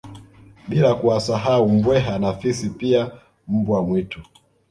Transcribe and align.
Bila 0.67 0.95
kuwasahau 0.95 1.69
Mbweha 1.69 2.19
na 2.19 2.33
Fisi 2.33 2.69
pia 2.69 3.11
Mbwa 3.47 3.83
mwitu 3.83 4.21